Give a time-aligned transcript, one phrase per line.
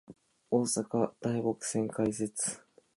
[0.49, 2.61] 大阪・台北線開設